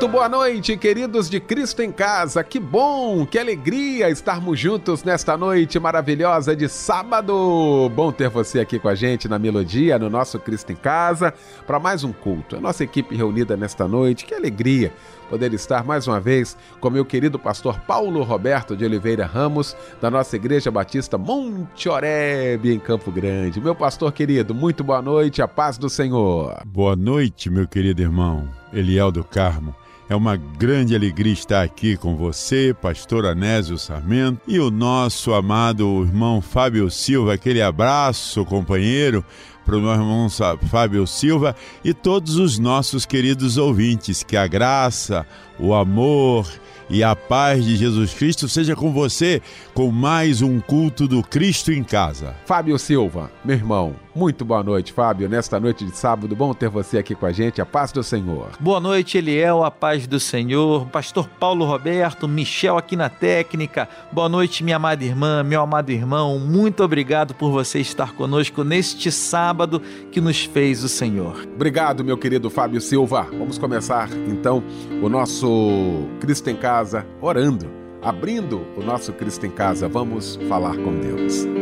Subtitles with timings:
[0.00, 2.42] Muito boa noite, queridos de Cristo em Casa.
[2.42, 7.92] Que bom, que alegria estarmos juntos nesta noite maravilhosa de sábado.
[7.94, 11.34] Bom ter você aqui com a gente na Melodia, no nosso Cristo em Casa,
[11.66, 12.56] para mais um culto.
[12.56, 14.90] A nossa equipe reunida nesta noite, que alegria
[15.28, 20.10] poder estar mais uma vez com meu querido pastor Paulo Roberto de Oliveira Ramos, da
[20.10, 23.60] nossa Igreja Batista Monte Oreb, em Campo Grande.
[23.60, 26.58] Meu pastor querido, muito boa noite, a paz do Senhor.
[26.64, 29.74] Boa noite, meu querido irmão Eliel do Carmo.
[30.10, 36.02] É uma grande alegria estar aqui com você, pastor Anésio Sarmento, e o nosso amado
[36.02, 37.34] irmão Fábio Silva.
[37.34, 39.24] Aquele abraço, companheiro
[39.64, 40.26] para o meu irmão
[40.68, 44.24] Fábio Silva e todos os nossos queridos ouvintes.
[44.24, 45.24] Que a graça,
[45.60, 46.44] o amor
[46.90, 49.40] e a paz de Jesus Cristo seja com você
[49.74, 52.34] com mais um culto do Cristo em casa.
[52.46, 55.30] Fábio Silva, meu irmão, muito boa noite, Fábio.
[55.30, 57.58] Nesta noite de sábado, bom ter você aqui com a gente.
[57.58, 58.50] A paz do Senhor.
[58.60, 59.64] Boa noite, Eliel.
[59.64, 60.86] A paz do Senhor.
[60.88, 63.88] Pastor Paulo Roberto, Michel aqui na técnica.
[64.12, 66.38] Boa noite, minha amada irmã, meu amado irmão.
[66.38, 69.80] Muito obrigado por você estar conosco neste sábado
[70.12, 71.48] que nos fez o Senhor.
[71.54, 73.22] Obrigado, meu querido Fábio Silva.
[73.22, 74.62] Vamos começar então
[75.02, 77.70] o nosso Cristo em Casa orando,
[78.02, 79.88] abrindo o nosso Cristo em Casa.
[79.88, 81.59] Vamos falar com Deus.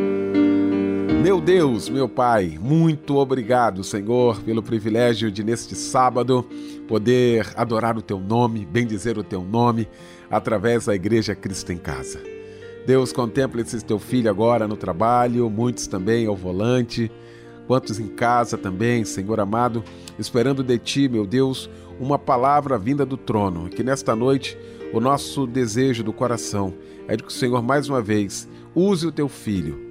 [1.22, 6.46] Meu Deus, meu Pai, muito obrigado, Senhor, pelo privilégio de neste sábado
[6.86, 9.88] poder adorar o teu nome, bendizer o teu nome
[10.30, 12.22] através da Igreja Cristo em Casa.
[12.86, 17.10] Deus, contempla esse teu filho agora no trabalho, muitos também ao volante,
[17.66, 19.82] quantos em casa também, Senhor amado,
[20.20, 23.68] esperando de ti, meu Deus, uma palavra vinda do trono.
[23.68, 24.56] Que nesta noite
[24.92, 26.72] o nosso desejo do coração
[27.08, 29.87] é de que o Senhor mais uma vez use o teu filho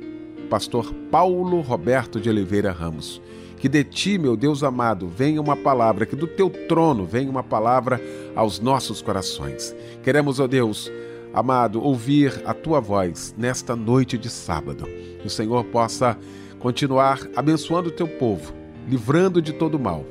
[0.47, 3.22] pastor Paulo Roberto de Oliveira Ramos.
[3.59, 7.44] Que de ti, meu Deus amado, venha uma palavra, que do teu trono venha uma
[7.44, 8.00] palavra
[8.35, 9.75] aos nossos corações.
[10.03, 10.91] Queremos, ó Deus,
[11.34, 14.86] amado, ouvir a tua voz nesta noite de sábado.
[15.19, 16.18] Que o Senhor possa
[16.59, 18.53] continuar abençoando o teu povo,
[18.88, 20.06] livrando de todo mal.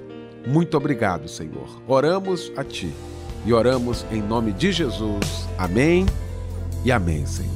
[0.46, 1.82] Muito obrigado, Senhor.
[1.86, 2.92] Oramos a ti
[3.44, 5.48] e oramos em nome de Jesus.
[5.56, 6.06] Amém
[6.84, 7.55] e amém, Senhor.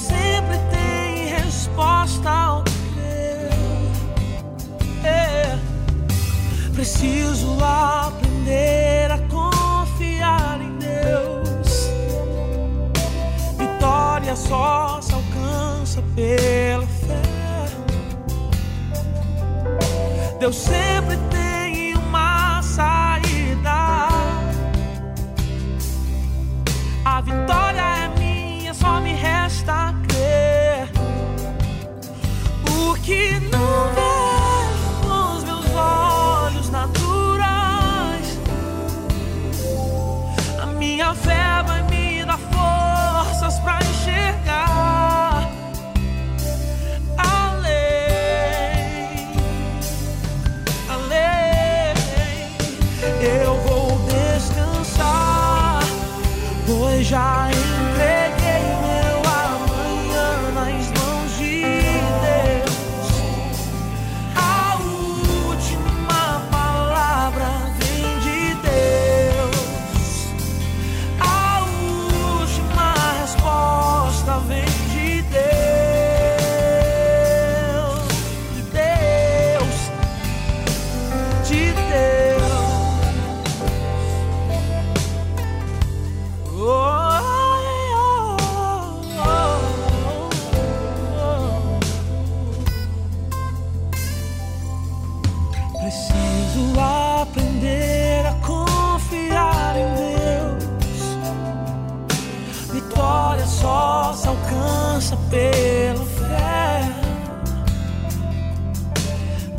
[0.00, 2.64] sempre tem resposta ao
[2.96, 3.50] meu.
[5.04, 5.58] É.
[6.74, 11.90] Preciso aprender a confiar em Deus.
[13.58, 17.20] Vitória só se alcança pela fé.
[20.38, 21.39] Deus sempre tem.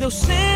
[0.02, 0.51] Deus sempre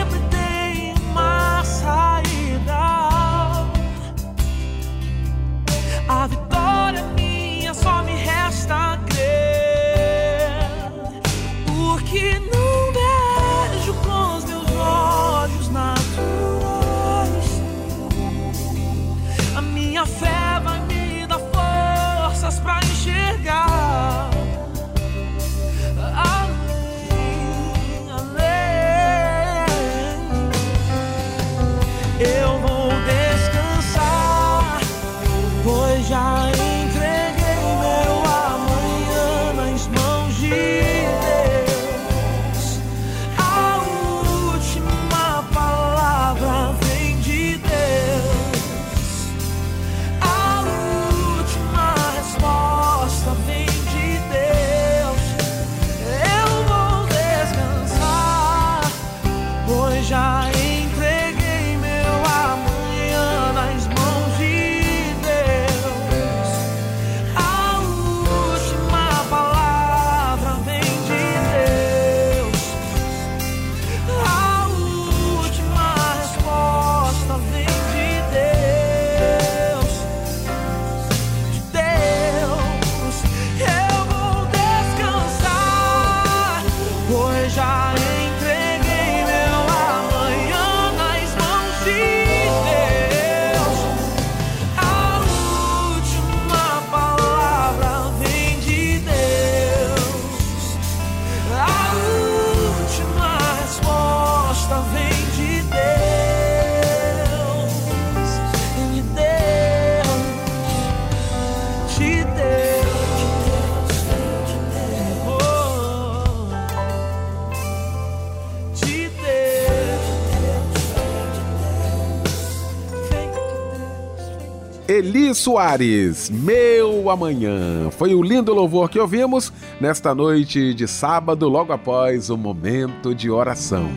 [125.47, 127.89] Soares, Meu Amanhã.
[127.93, 133.31] Foi o lindo louvor que ouvimos nesta noite de sábado, logo após o momento de
[133.31, 133.89] oração.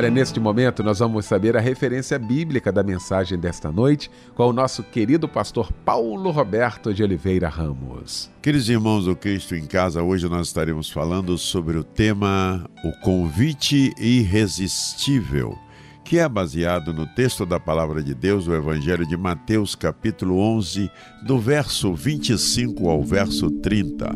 [0.00, 4.52] Olha, neste momento nós vamos saber a referência bíblica da mensagem desta noite com o
[4.52, 8.30] nosso querido pastor Paulo Roberto de Oliveira Ramos.
[8.40, 13.92] Queridos irmãos do Cristo em Casa, hoje nós estaremos falando sobre o tema O Convite
[14.00, 15.54] Irresistível,
[16.02, 20.90] que é baseado no texto da Palavra de Deus, o Evangelho de Mateus, capítulo 11,
[21.26, 24.08] do verso 25 ao verso 30.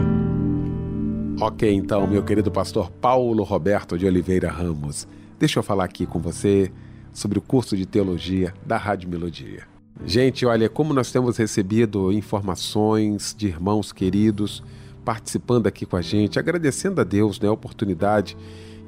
[1.42, 5.06] Ok, então, meu querido pastor Paulo Roberto de Oliveira Ramos,
[5.38, 6.70] deixa eu falar aqui com você
[7.12, 9.66] sobre o curso de teologia da Rádio Melodia.
[10.04, 14.62] Gente, olha, como nós temos recebido informações de irmãos queridos
[15.04, 18.36] participando aqui com a gente, agradecendo a Deus né, a oportunidade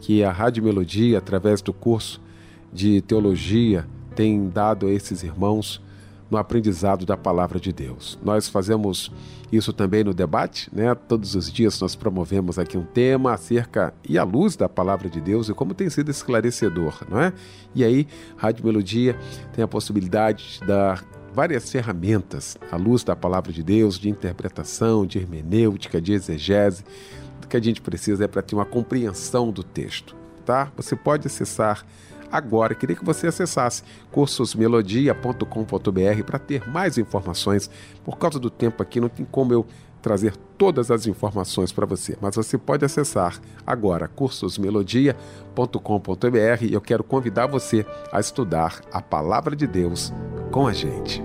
[0.01, 2.21] que a Rádio Melodia, através do curso
[2.73, 5.81] de teologia, tem dado a esses irmãos
[6.31, 8.19] no aprendizado da palavra de Deus.
[8.23, 9.13] Nós fazemos
[9.53, 10.95] isso também no debate, né?
[10.95, 15.21] Todos os dias nós promovemos aqui um tema acerca e à luz da palavra de
[15.21, 17.33] Deus e como tem sido esclarecedor, não é?
[17.75, 19.17] E aí, Rádio Melodia
[19.53, 25.07] tem a possibilidade de dar várias ferramentas à luz da palavra de Deus, de interpretação,
[25.07, 26.83] de hermenêutica, de exegese.
[27.45, 30.73] O que a gente precisa é para ter uma compreensão do texto, tá?
[30.77, 31.87] Você pode acessar
[32.31, 32.75] agora.
[32.75, 37.71] Queria que você acessasse cursosmelodia.com.br para ter mais informações.
[38.05, 39.67] Por causa do tempo aqui, não tem como eu
[40.07, 47.03] trazer todas as informações para você, mas você pode acessar agora cursosmelodia.com.br e eu quero
[47.03, 50.13] convidar você a estudar a palavra de Deus
[50.53, 51.21] com a gente.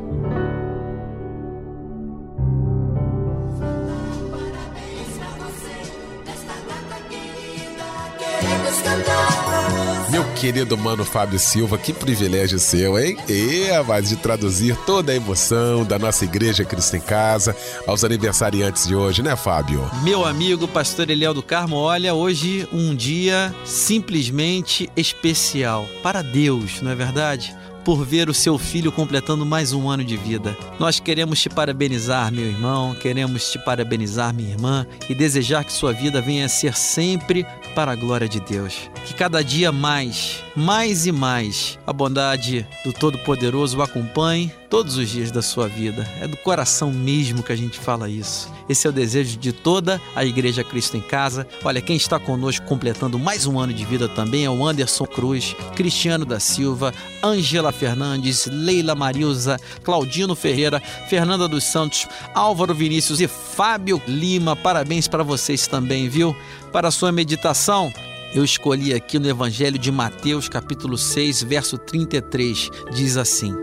[10.42, 13.16] Querido mano Fábio Silva, que privilégio seu, hein?
[13.30, 17.56] E mas de traduzir toda a emoção da nossa igreja Cristo em Casa
[17.86, 19.88] aos aniversariantes de hoje, né, Fábio?
[20.02, 26.90] Meu amigo pastor Eliel do Carmo, olha, hoje um dia simplesmente especial para Deus, não
[26.90, 27.56] é verdade?
[27.84, 30.56] Por ver o seu filho completando mais um ano de vida.
[30.80, 35.92] Nós queremos te parabenizar, meu irmão, queremos te parabenizar, minha irmã, e desejar que sua
[35.92, 38.90] vida venha a ser sempre para a glória de Deus.
[39.06, 41.80] Que cada dia mais mais e mais.
[41.86, 46.08] A bondade do Todo-Poderoso o acompanhe todos os dias da sua vida.
[46.22, 48.52] É do coração mesmo que a gente fala isso.
[48.70, 51.46] Esse é o desejo de toda a Igreja Cristo em Casa.
[51.64, 55.56] Olha, quem está conosco completando mais um ano de vida também é o Anderson Cruz,
[55.76, 63.28] Cristiano da Silva, Angela Fernandes, Leila Marilza, Claudino Ferreira, Fernanda dos Santos, Álvaro Vinícius e
[63.28, 64.56] Fábio Lima.
[64.56, 66.36] Parabéns para vocês também, viu?
[66.72, 67.92] Para a sua meditação,
[68.34, 72.70] eu escolhi aqui no Evangelho de Mateus, capítulo 6, verso 33.
[72.94, 73.54] Diz assim: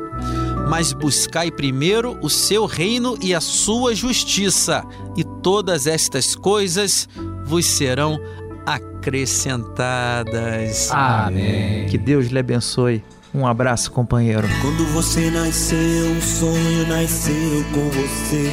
[0.68, 4.84] Mas buscai primeiro o seu reino e a sua justiça,
[5.16, 7.08] e todas estas coisas
[7.44, 8.20] vos serão
[8.66, 10.90] acrescentadas.
[10.90, 11.86] Amém.
[11.86, 13.02] Que Deus lhe abençoe.
[13.34, 14.46] Um abraço, companheiro.
[14.60, 18.50] Quando você nasceu, um sonho nasceu com você.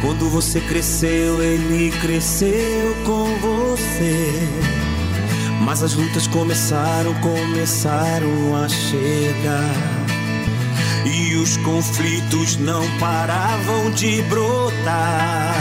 [0.00, 3.47] Quando você cresceu, ele cresceu com você.
[5.60, 9.74] Mas as lutas começaram, começaram a chegar.
[11.04, 15.54] E os conflitos não paravam de brotar.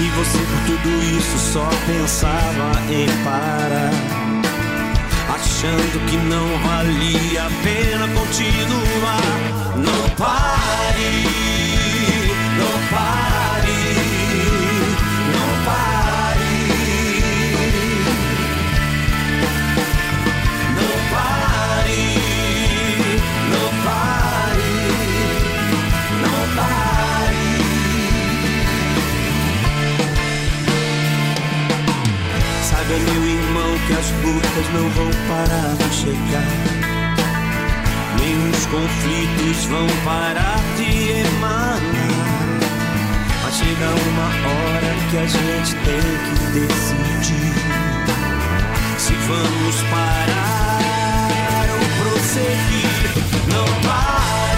[0.00, 0.88] E você por tudo
[1.18, 4.22] isso só pensava em parar
[5.62, 9.20] achando que não valia a pena continuar.
[9.76, 11.24] Não pare,
[12.58, 14.21] não pare,
[32.82, 36.52] Saiba, meu irmão, que as lutas não vão parar de chegar.
[38.18, 41.80] Nem os conflitos vão parar de emanar.
[43.44, 47.54] Mas chega uma hora que a gente tem que decidir
[48.98, 52.94] se vamos parar ou prosseguir.
[53.52, 54.51] Não pare,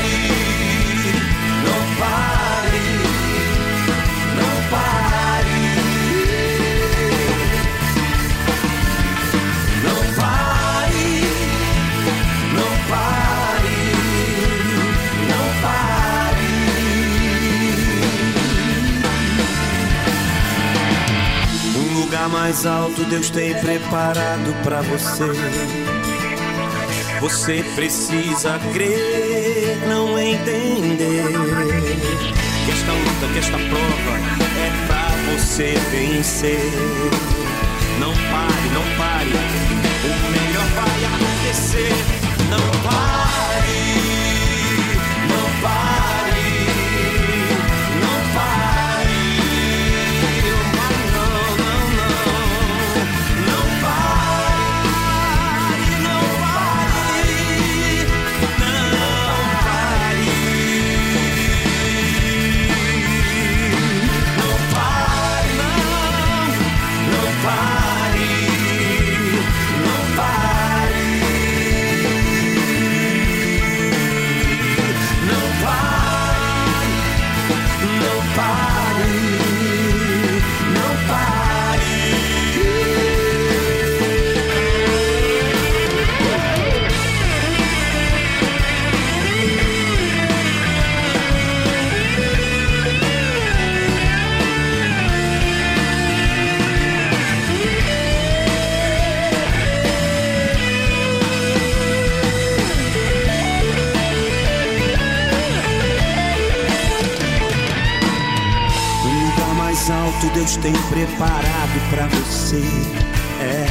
[22.29, 25.25] mais alto Deus tem preparado pra você.
[27.21, 31.25] Você precisa crer, não entender.
[32.65, 34.19] Que esta luta, que esta prova
[34.59, 36.71] é pra você vencer.
[37.99, 39.33] Não pare, não pare.
[40.05, 41.95] O melhor vai acontecer.
[42.51, 44.34] Não pare,
[110.45, 112.63] Deus tem preparado pra você.
[113.41, 113.67] É,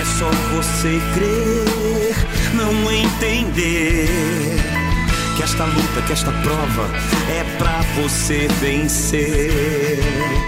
[0.00, 2.14] é só você crer,
[2.54, 4.06] não entender.
[5.36, 6.88] Que esta luta, que esta prova
[7.28, 10.39] é pra você vencer.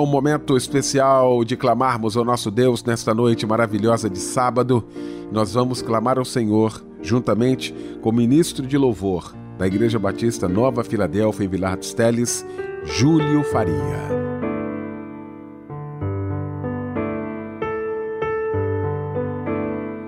[0.00, 4.82] O momento especial de clamarmos ao nosso Deus nesta noite maravilhosa de sábado.
[5.30, 10.82] Nós vamos clamar ao Senhor juntamente com o ministro de louvor da Igreja Batista Nova
[10.82, 12.46] Filadélfia em Vilar dos Teles,
[12.82, 13.76] Júlio Faria.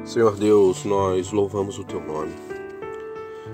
[0.05, 2.33] Senhor Deus, nós louvamos o teu nome.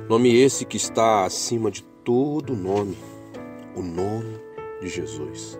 [0.08, 2.96] Nome esse que está acima de todo nome,
[3.74, 4.38] o nome
[4.80, 5.58] de Jesus.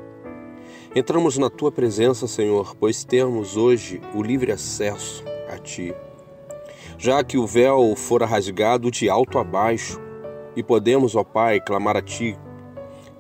[0.94, 5.94] Entramos na tua presença, Senhor, pois temos hoje o livre acesso a ti.
[6.96, 10.00] Já que o véu fora rasgado de alto a baixo,
[10.56, 12.36] e podemos, ó Pai, clamar a ti,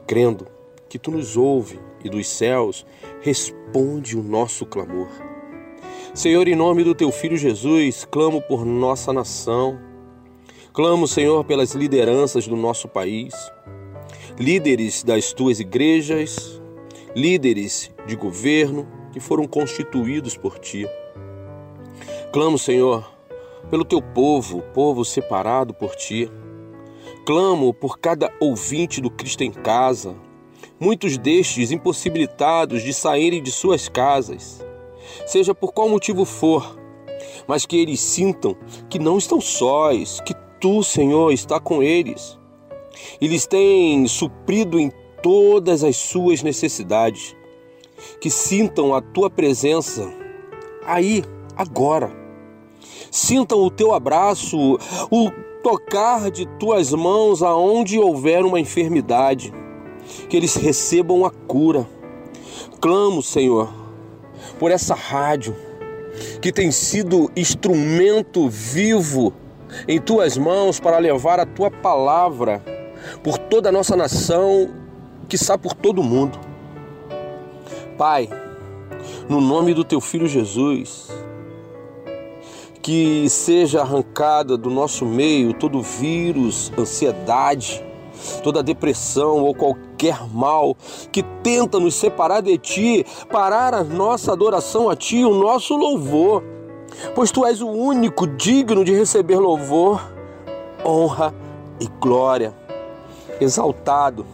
[0.06, 0.46] crendo
[0.88, 2.86] que tu nos ouve e dos céus
[3.20, 5.08] responde o nosso clamor.
[6.14, 9.78] Senhor, em nome do teu filho Jesus, clamo por nossa nação.
[10.72, 13.34] Clamo, Senhor, pelas lideranças do nosso país,
[14.38, 16.57] líderes das tuas igrejas,
[17.18, 20.86] líderes de governo que foram constituídos por ti.
[22.32, 23.10] Clamo, Senhor,
[23.68, 26.30] pelo teu povo, povo separado por ti.
[27.26, 30.14] Clamo por cada ouvinte do Cristo em casa,
[30.78, 34.64] muitos destes impossibilitados de saírem de suas casas
[35.26, 36.78] seja por qual motivo for,
[37.48, 38.56] mas que eles sintam
[38.88, 42.38] que não estão sós, que tu, Senhor, está com eles.
[43.20, 44.92] Eles têm suprido em
[45.28, 47.36] todas as suas necessidades.
[48.18, 50.10] Que sintam a tua presença
[50.86, 51.22] aí,
[51.54, 52.10] agora.
[53.10, 54.78] Sintam o teu abraço,
[55.10, 55.30] o
[55.62, 59.52] tocar de tuas mãos aonde houver uma enfermidade.
[60.30, 61.86] Que eles recebam a cura.
[62.80, 63.70] Clamo, Senhor,
[64.58, 65.54] por essa rádio
[66.40, 69.34] que tem sido instrumento vivo
[69.86, 72.64] em tuas mãos para levar a tua palavra
[73.22, 74.77] por toda a nossa nação,
[75.36, 76.38] está por todo mundo.
[77.96, 78.28] Pai,
[79.28, 81.08] no nome do teu filho Jesus,
[82.80, 87.84] que seja arrancada do nosso meio todo vírus, ansiedade,
[88.42, 90.76] toda depressão ou qualquer mal
[91.12, 96.42] que tenta nos separar de Ti, parar a nossa adoração a Ti, o nosso louvor,
[97.14, 100.00] pois Tu és o único digno de receber louvor,
[100.84, 101.34] honra
[101.80, 102.54] e glória.
[103.40, 104.24] Exaltado,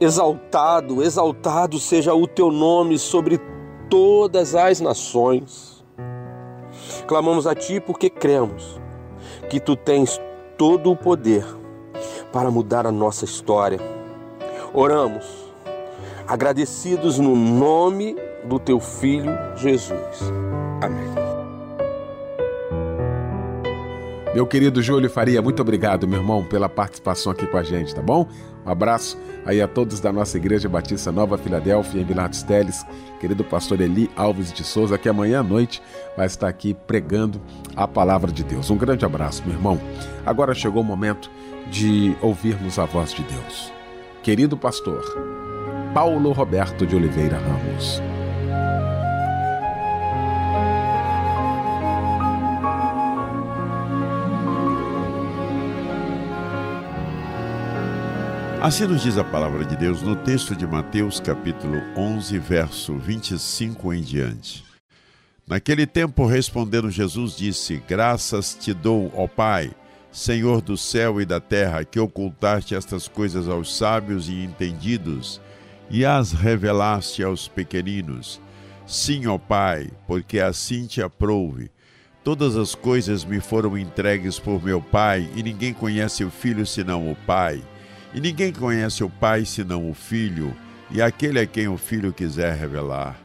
[0.00, 3.40] exaltado, exaltado seja o Teu nome sobre
[3.88, 5.84] todas as nações.
[7.06, 8.80] Clamamos a Ti porque cremos
[9.48, 10.20] que Tu tens
[10.56, 11.44] todo o poder
[12.32, 13.78] para mudar a nossa história.
[14.74, 15.24] Oramos,
[16.26, 20.20] agradecidos no nome do teu filho Jesus.
[20.82, 21.25] Amém.
[24.36, 28.02] Meu querido Júlio Faria, muito obrigado, meu irmão, pela participação aqui com a gente, tá
[28.02, 28.28] bom?
[28.66, 32.84] Um abraço aí a todos da nossa Igreja Batista Nova Filadélfia, em Vilar dos Teles,
[33.18, 35.82] querido pastor Eli Alves de Souza, que amanhã à noite
[36.18, 37.40] vai estar aqui pregando
[37.74, 38.68] a palavra de Deus.
[38.68, 39.80] Um grande abraço, meu irmão.
[40.26, 41.30] Agora chegou o momento
[41.70, 43.72] de ouvirmos a voz de Deus.
[44.22, 45.02] Querido pastor,
[45.94, 48.02] Paulo Roberto de Oliveira Ramos.
[58.60, 63.92] Assim nos diz a palavra de Deus no texto de Mateus, capítulo 11, verso 25
[63.92, 64.64] em diante.
[65.46, 69.70] Naquele tempo, respondendo Jesus, disse: Graças te dou, ó Pai
[70.16, 75.42] Senhor do céu e da terra, que ocultaste estas coisas aos sábios e entendidos
[75.90, 78.40] e as revelaste aos pequeninos.
[78.86, 81.70] Sim, ó Pai, porque assim te aprouve.
[82.24, 87.12] Todas as coisas me foram entregues por meu Pai, e ninguém conhece o Filho senão
[87.12, 87.62] o Pai.
[88.14, 90.54] E ninguém conhece o Pai senão o Filho,
[90.90, 93.16] e aquele a quem o Filho quiser revelar.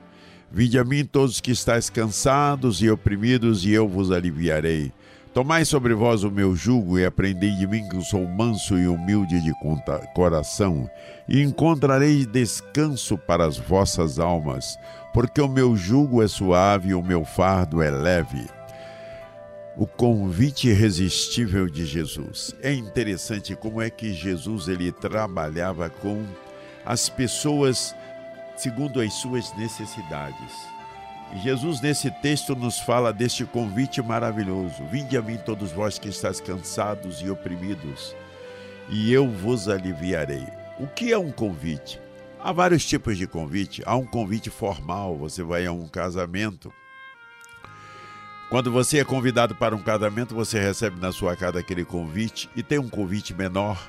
[0.52, 4.92] Vinde a mim todos que estáis cansados e oprimidos, e eu vos aliviarei.
[5.34, 9.42] Tomai sobre vós o meu jugo e aprendei de mim que sou manso e humilde
[9.42, 9.54] de
[10.14, 10.90] coração,
[11.28, 14.78] e encontrareis descanso para as vossas almas,
[15.14, 18.46] porque o meu jugo é suave e o meu fardo é leve.
[19.78, 22.54] O convite irresistível de Jesus.
[22.62, 26.26] É interessante como é que Jesus ele trabalhava com
[26.86, 27.96] as pessoas
[28.58, 30.52] segundo as suas necessidades.
[31.42, 36.42] Jesus, nesse texto, nos fala deste convite maravilhoso: Vinde a mim, todos vós que estáis
[36.42, 38.14] cansados e oprimidos,
[38.90, 40.46] e eu vos aliviarei.
[40.78, 42.02] O que é um convite?
[42.44, 43.82] Há vários tipos de convite.
[43.86, 46.74] Há um convite formal, você vai a um casamento.
[48.52, 52.62] Quando você é convidado para um casamento, você recebe na sua casa aquele convite, e
[52.62, 53.82] tem um convite menor,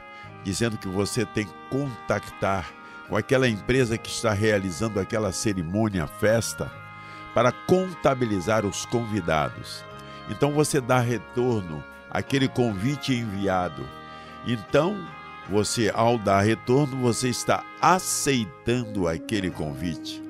[0.44, 2.72] dizendo que você tem que contactar
[3.09, 6.70] com aquela empresa que está realizando aquela cerimônia, festa,
[7.35, 9.85] para contabilizar os convidados.
[10.31, 13.85] Então você dá retorno àquele convite enviado.
[14.46, 15.05] Então,
[15.51, 20.22] você ao dar retorno, você está aceitando aquele convite.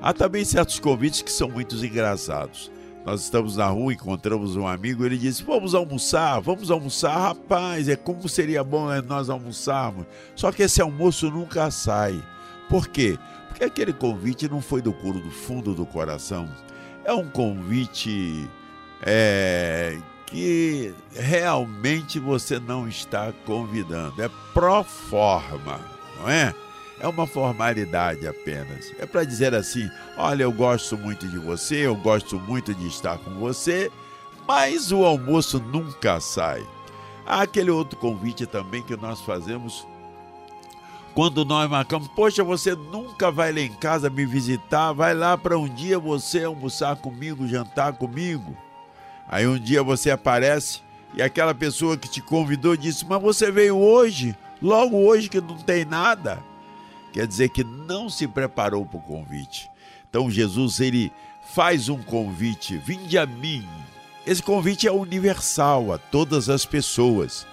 [0.00, 2.70] Há também certos convites que são muito engraçados.
[3.04, 7.18] Nós estamos na rua, encontramos um amigo, ele disse: Vamos almoçar, vamos almoçar.
[7.18, 10.06] Rapaz, é como seria bom né, nós almoçarmos.
[10.36, 12.22] Só que esse almoço nunca sai.
[12.68, 13.18] Por quê?
[13.48, 16.48] Porque aquele convite não foi do curo do fundo do coração.
[17.04, 18.48] É um convite
[19.02, 24.22] é, que realmente você não está convidando.
[24.22, 25.80] É pro forma,
[26.18, 26.54] não é?
[27.02, 28.94] É uma formalidade apenas.
[28.96, 33.18] É para dizer assim: olha, eu gosto muito de você, eu gosto muito de estar
[33.18, 33.90] com você,
[34.46, 36.64] mas o almoço nunca sai.
[37.26, 39.84] Há aquele outro convite também que nós fazemos
[41.12, 45.58] quando nós marcamos, poxa, você nunca vai lá em casa me visitar, vai lá para
[45.58, 48.56] um dia você almoçar comigo, jantar comigo.
[49.28, 50.80] Aí um dia você aparece
[51.14, 55.56] e aquela pessoa que te convidou disse: Mas você veio hoje, logo hoje que não
[55.56, 56.51] tem nada
[57.12, 59.70] quer dizer que não se preparou para o convite.
[60.08, 61.12] Então Jesus ele
[61.54, 63.66] faz um convite, vinde a mim.
[64.26, 67.46] Esse convite é universal a todas as pessoas.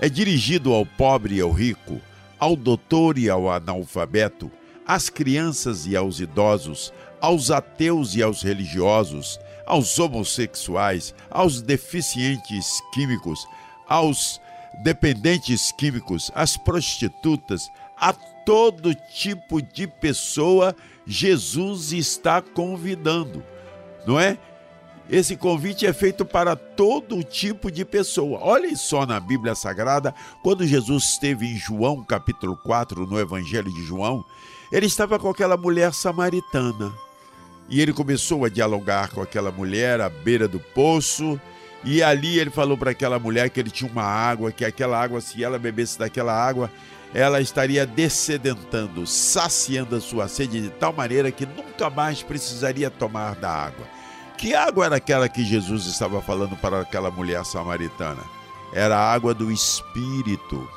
[0.00, 2.00] É dirigido ao pobre e ao rico,
[2.38, 4.50] ao doutor e ao analfabeto,
[4.86, 13.46] às crianças e aos idosos, aos ateus e aos religiosos, aos homossexuais, aos deficientes químicos,
[13.88, 14.40] aos
[14.82, 18.14] dependentes químicos, às prostitutas, a
[18.48, 20.74] todo tipo de pessoa
[21.06, 23.44] Jesus está convidando,
[24.06, 24.38] não é?
[25.10, 28.40] Esse convite é feito para todo tipo de pessoa.
[28.40, 33.82] Olhem só na Bíblia Sagrada, quando Jesus esteve em João, capítulo 4, no Evangelho de
[33.82, 34.24] João,
[34.72, 36.90] ele estava com aquela mulher samaritana.
[37.68, 41.38] E ele começou a dialogar com aquela mulher à beira do poço.
[41.84, 45.20] E ali ele falou para aquela mulher que ele tinha uma água, que aquela água,
[45.20, 46.70] se ela bebesse daquela água,
[47.14, 53.34] ela estaria descedentando, saciando a sua sede de tal maneira que nunca mais precisaria tomar
[53.34, 53.86] da água.
[54.36, 58.22] Que água era aquela que Jesus estava falando para aquela mulher samaritana?
[58.72, 60.68] Era a água do Espírito.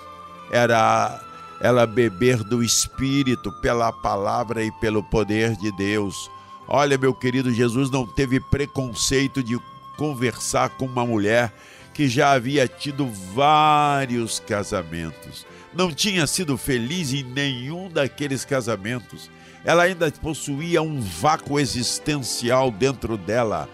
[0.51, 1.21] Era
[1.59, 6.31] ela beber do Espírito pela palavra e pelo poder de Deus.
[6.67, 9.59] Olha, meu querido, Jesus não teve preconceito de
[9.97, 11.53] conversar com uma mulher
[11.93, 19.29] que já havia tido vários casamentos não tinha sido feliz em nenhum daqueles casamentos.
[19.63, 23.69] Ela ainda possuía um vácuo existencial dentro dela.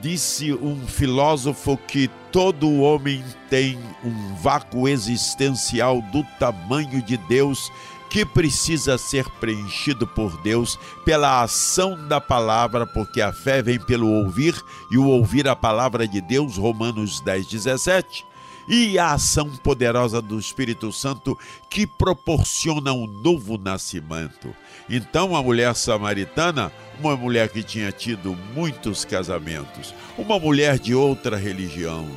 [0.00, 7.70] Disse um filósofo que todo homem tem um vácuo existencial do tamanho de Deus
[8.08, 14.08] que precisa ser preenchido por Deus pela ação da palavra, porque a fé vem pelo
[14.08, 18.29] ouvir e o ouvir a palavra de Deus, Romanos 10, 17
[18.70, 21.36] e a ação poderosa do Espírito Santo
[21.68, 24.54] que proporciona um novo nascimento.
[24.88, 31.36] Então, a mulher samaritana, uma mulher que tinha tido muitos casamentos, uma mulher de outra
[31.36, 32.08] religião,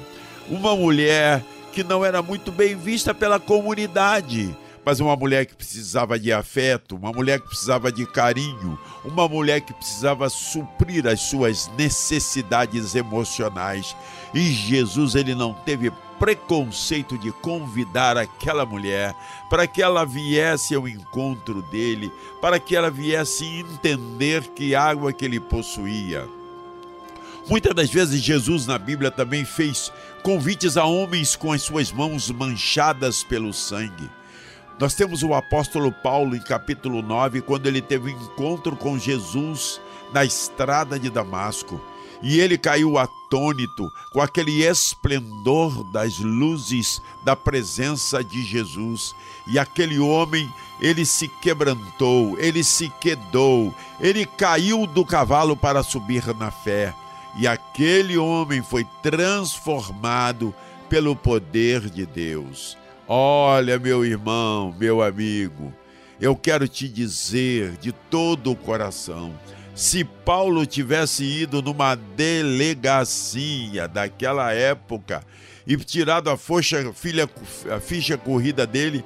[0.47, 6.19] uma mulher que não era muito bem vista pela comunidade, mas uma mulher que precisava
[6.19, 11.67] de afeto, uma mulher que precisava de carinho, uma mulher que precisava suprir as suas
[11.77, 13.95] necessidades emocionais.
[14.33, 15.91] E Jesus ele não teve
[16.23, 19.13] preconceito de convidar aquela mulher
[19.49, 22.09] para que ela viesse ao encontro dele,
[22.39, 26.25] para que ela viesse entender que água que ele possuía.
[27.45, 29.91] Muitas das vezes Jesus na Bíblia também fez
[30.23, 34.09] convites a homens com as suas mãos manchadas pelo sangue.
[34.79, 39.81] Nós temos o apóstolo Paulo em capítulo 9, quando ele teve um encontro com Jesus
[40.13, 41.81] na estrada de Damasco
[42.23, 49.13] e ele caiu atônito com aquele esplendor das luzes da presença de Jesus.
[49.45, 56.25] E aquele homem, ele se quebrantou, ele se quedou, ele caiu do cavalo para subir
[56.38, 56.95] na fé.
[57.38, 60.55] E aquele homem foi transformado
[60.88, 62.77] pelo poder de Deus.
[63.05, 65.73] Olha, meu irmão, meu amigo,
[66.21, 69.33] eu quero te dizer de todo o coração
[69.75, 75.23] se Paulo tivesse ido numa delegacia daquela época
[75.65, 77.29] e tirado a, focha, filha,
[77.73, 79.03] a ficha corrida dele,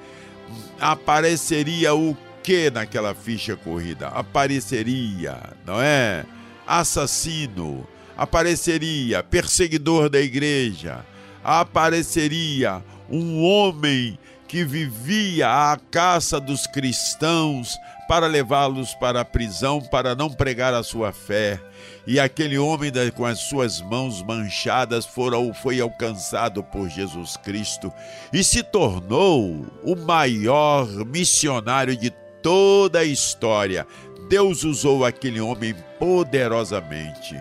[0.79, 4.07] apareceria o que naquela ficha corrida?
[4.07, 6.25] Apareceria, não é?
[6.65, 11.05] Assassino, apareceria perseguidor da igreja,
[11.43, 17.77] apareceria um homem que vivia à caça dos cristãos
[18.07, 21.59] para levá-los para a prisão para não pregar a sua fé.
[22.05, 27.91] E aquele homem com as suas mãos manchadas foi alcançado por Jesus Cristo
[28.31, 32.09] e se tornou o maior missionário de
[32.41, 33.85] toda a história.
[34.29, 37.35] Deus usou aquele homem poderosamente.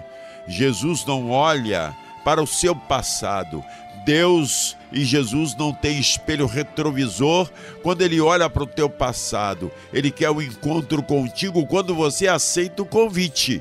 [0.48, 3.62] Jesus não olha para o seu passado.
[4.06, 7.50] Deus e Jesus não tem espelho retrovisor
[7.82, 9.68] quando ele olha para o teu passado.
[9.92, 13.60] Ele quer o um encontro contigo quando você aceita o convite.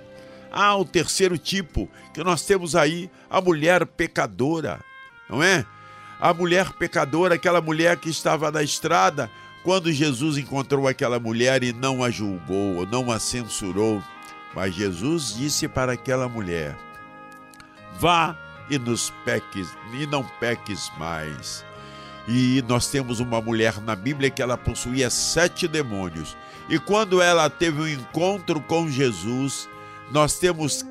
[0.52, 4.80] Ah, o terceiro tipo que nós temos aí, a mulher pecadora,
[5.28, 5.66] não é?
[6.22, 9.30] A mulher pecadora, aquela mulher que estava na estrada,
[9.64, 14.02] quando Jesus encontrou aquela mulher e não a julgou, não a censurou,
[14.54, 16.78] mas Jesus disse para aquela mulher:
[18.00, 21.66] Vá e nos peques e não peques mais.
[22.28, 26.36] E nós temos uma mulher na Bíblia que ela possuía sete demônios.
[26.68, 29.70] E quando ela teve um encontro com Jesus,
[30.12, 30.84] nós temos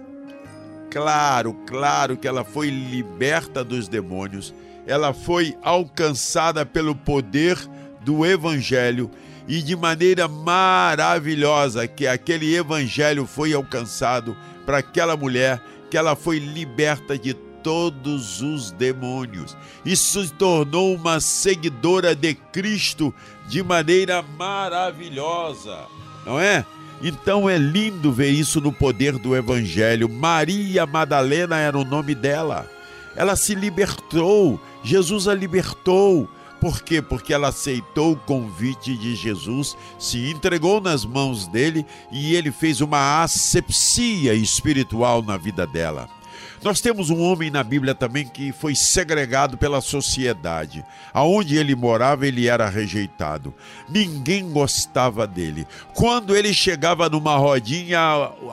[0.91, 4.55] claro, claro que ela foi liberta dos demônios,
[4.87, 7.59] ela foi alcançada pelo poder
[8.03, 9.11] do Evangelho
[9.49, 15.61] e de maneira maravilhosa que aquele Evangelho foi alcançado para aquela mulher,
[15.91, 17.35] que ela foi liberta de
[17.65, 23.13] todos os demônios e se tornou uma seguidora de Cristo
[23.49, 25.87] de maneira maravilhosa,
[26.27, 26.65] não é?
[27.03, 30.09] Então é lindo ver isso no poder do Evangelho.
[30.09, 32.71] Maria Madalena era o nome dela.
[33.17, 36.29] Ela se libertou, Jesus a libertou.
[36.61, 37.03] Por quê?
[37.03, 42.81] Porque ela aceitou o convite de Jesus, se entregou nas mãos dele e ele fez
[42.81, 46.09] uma asepsia espiritual na vida dela.
[46.65, 50.83] Nós temos um homem na Bíblia também que foi segregado pela sociedade.
[51.13, 53.53] Aonde ele morava, ele era rejeitado.
[53.87, 55.67] Ninguém gostava dele.
[55.93, 57.99] Quando ele chegava numa rodinha,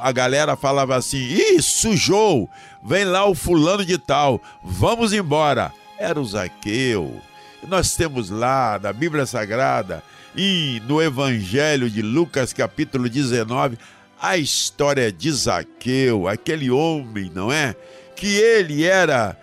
[0.01, 2.49] a galera falava assim: Ih, sujou!
[2.83, 5.71] Vem lá o fulano de tal, vamos embora.
[5.97, 7.21] Era o Zaqueu.
[7.65, 10.03] Nós temos lá na Bíblia Sagrada
[10.35, 13.77] e no Evangelho de Lucas, capítulo 19,
[14.19, 17.73] a história de Zaqueu, aquele homem, não é?
[18.21, 19.35] Que ele era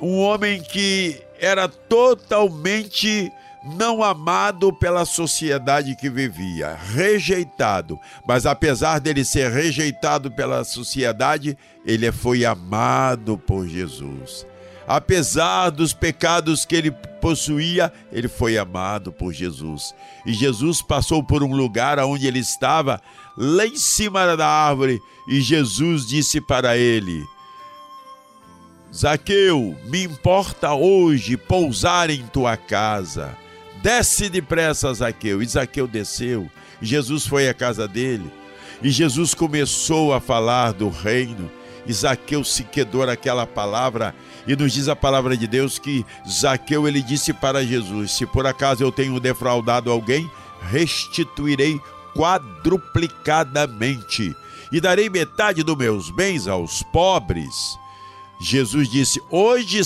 [0.00, 3.32] um homem que era totalmente
[3.64, 7.98] não amado pela sociedade que vivia, rejeitado.
[8.24, 14.46] Mas apesar dele ser rejeitado pela sociedade, ele foi amado por Jesus.
[14.86, 19.92] Apesar dos pecados que ele possuía, ele foi amado por Jesus.
[20.24, 23.02] E Jesus passou por um lugar onde ele estava,
[23.36, 27.20] lá em cima da árvore, e Jesus disse para ele:
[28.96, 33.36] Zaqueu, me importa hoje pousar em tua casa.
[33.82, 35.42] Desce depressa, Zaqueu.
[35.42, 36.50] E Zaqueu desceu.
[36.80, 38.32] Jesus foi à casa dele.
[38.82, 41.50] E Jesus começou a falar do reino.
[41.86, 44.14] E Zaqueu se quedou naquela palavra.
[44.46, 48.46] E nos diz a palavra de Deus que Zaqueu ele disse para Jesus: Se por
[48.46, 50.26] acaso eu tenho defraudado alguém,
[50.70, 51.78] restituirei
[52.14, 54.34] quadruplicadamente
[54.72, 57.76] e darei metade dos meus bens aos pobres.
[58.38, 59.80] Jesus disse: Hoje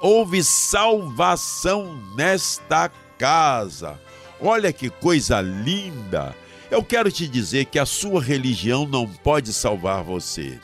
[0.00, 4.00] houve salvação nesta casa.
[4.40, 6.34] Olha que coisa linda!
[6.70, 10.58] Eu quero te dizer que a sua religião não pode salvar você.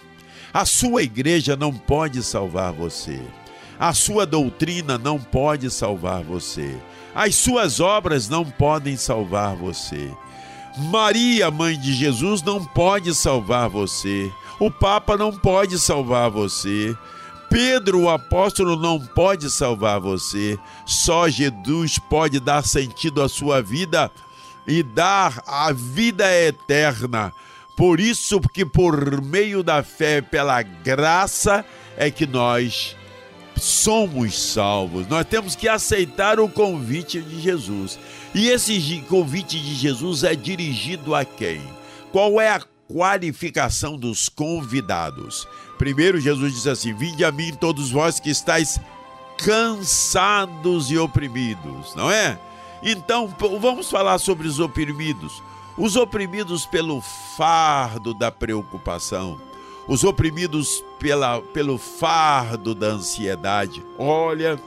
[0.52, 3.20] A sua igreja não pode salvar você.
[3.78, 6.76] A sua doutrina não pode salvar você.
[7.14, 10.10] As suas obras não podem salvar você.
[10.90, 14.32] Maria, mãe de Jesus, não pode salvar você.
[14.58, 16.96] O Papa não pode salvar você.
[17.50, 20.58] Pedro, o apóstolo, não pode salvar você.
[20.84, 24.10] Só Jesus pode dar sentido à sua vida
[24.66, 27.32] e dar a vida eterna.
[27.76, 31.64] Por isso que por meio da fé, pela graça,
[31.96, 32.96] é que nós
[33.56, 35.06] somos salvos.
[35.06, 37.98] Nós temos que aceitar o convite de Jesus.
[38.34, 41.62] E esse convite de Jesus é dirigido a quem?
[42.12, 45.46] Qual é a qualificação dos convidados?
[45.78, 48.80] Primeiro, Jesus disse assim: Vinde a mim, todos vós que estáis
[49.38, 52.38] cansados e oprimidos, não é?
[52.82, 55.42] Então, vamos falar sobre os oprimidos.
[55.76, 59.40] Os oprimidos pelo fardo da preocupação,
[59.86, 63.84] os oprimidos pela, pelo fardo da ansiedade.
[63.96, 64.60] Olha,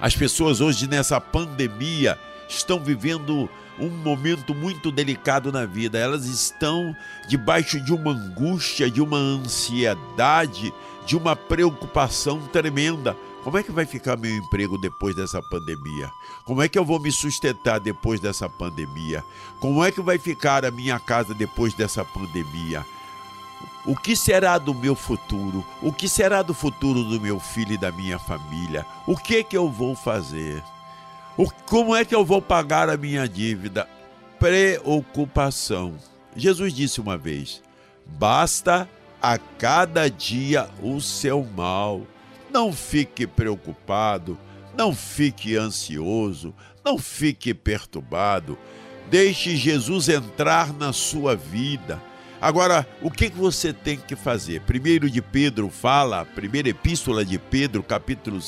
[0.00, 3.50] as pessoas hoje nessa pandemia estão vivendo
[3.82, 5.98] um momento muito delicado na vida.
[5.98, 6.94] Elas estão
[7.28, 10.72] debaixo de uma angústia, de uma ansiedade,
[11.04, 13.16] de uma preocupação tremenda.
[13.42, 16.12] Como é que vai ficar meu emprego depois dessa pandemia?
[16.44, 19.24] Como é que eu vou me sustentar depois dessa pandemia?
[19.58, 22.86] Como é que vai ficar a minha casa depois dessa pandemia?
[23.84, 25.64] O que será do meu futuro?
[25.82, 28.86] O que será do futuro do meu filho e da minha família?
[29.08, 30.62] O que que eu vou fazer?
[31.36, 33.88] O, como é que eu vou pagar a minha dívida?
[34.38, 35.94] Preocupação.
[36.36, 37.62] Jesus disse uma vez:
[38.04, 38.88] basta
[39.20, 42.02] a cada dia o seu mal.
[42.50, 44.38] Não fique preocupado,
[44.76, 48.58] não fique ansioso, não fique perturbado.
[49.10, 52.00] Deixe Jesus entrar na sua vida.
[52.40, 54.60] Agora, o que você tem que fazer?
[54.62, 58.40] Primeiro de Pedro fala, primeira epístola de Pedro, capítulo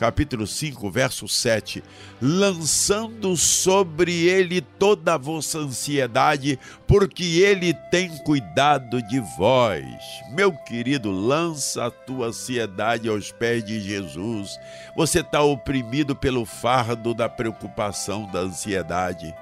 [0.00, 1.84] capítulo 5, verso 7,
[2.22, 9.84] lançando sobre ele toda a vossa ansiedade, porque ele tem cuidado de vós.
[10.30, 14.58] Meu querido, lança a tua ansiedade aos pés de Jesus.
[14.96, 19.34] Você está oprimido pelo fardo da preocupação, da ansiedade.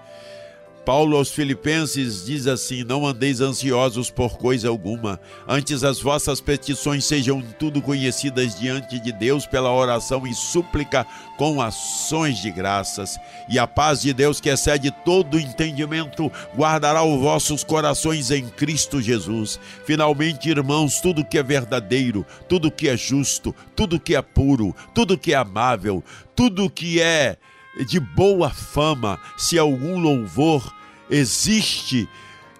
[0.88, 7.04] Paulo aos Filipenses diz assim: Não andeis ansiosos por coisa alguma, antes as vossas petições
[7.04, 13.18] sejam tudo conhecidas diante de Deus pela oração e súplica com ações de graças.
[13.50, 18.98] E a paz de Deus, que excede todo entendimento, guardará os vossos corações em Cristo
[18.98, 19.60] Jesus.
[19.84, 25.18] Finalmente, irmãos, tudo que é verdadeiro, tudo que é justo, tudo que é puro, tudo
[25.18, 26.02] que é amável,
[26.34, 27.36] tudo que é
[27.86, 30.77] de boa fama, se algum louvor
[31.10, 32.08] existe,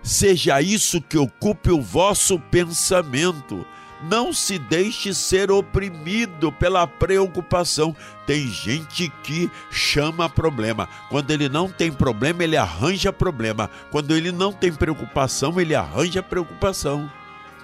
[0.03, 3.67] seja isso que ocupe o vosso pensamento.
[4.03, 7.95] Não se deixe ser oprimido pela preocupação.
[8.27, 10.89] Tem gente que chama problema.
[11.09, 13.69] Quando ele não tem problema, ele arranja problema.
[13.91, 17.11] Quando ele não tem preocupação, ele arranja preocupação.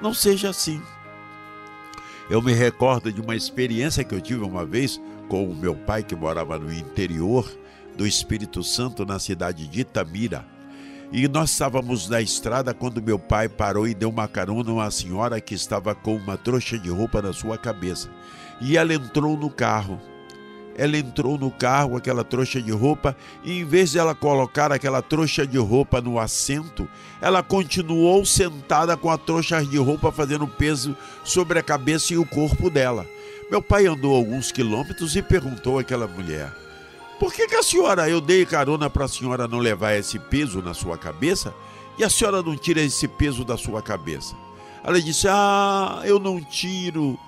[0.03, 0.83] Não seja assim.
[2.29, 6.03] Eu me recordo de uma experiência que eu tive uma vez com o meu pai
[6.03, 7.49] que morava no interior
[7.97, 10.54] do Espírito Santo, na cidade de Itamira.
[11.17, 14.91] E nós estávamos na estrada quando meu pai parou e deu uma carona a uma
[14.91, 18.11] senhora que estava com uma trouxa de roupa na sua cabeça.
[18.61, 20.01] E ela entrou no carro.
[20.77, 25.01] Ela entrou no carro, aquela trouxa de roupa, e em vez de ela colocar aquela
[25.01, 26.89] trouxa de roupa no assento,
[27.23, 32.27] ela continuou sentada com a trouxa de roupa fazendo peso sobre a cabeça e o
[32.27, 33.07] corpo dela.
[33.49, 36.64] Meu pai andou alguns quilômetros e perguntou àquela mulher:
[37.19, 40.61] por que, que a senhora, eu dei carona para a senhora não levar esse peso
[40.61, 41.55] na sua cabeça
[41.97, 44.35] e a senhora não tira esse peso da sua cabeça?
[44.83, 47.19] Ela disse: Ah, eu não tiro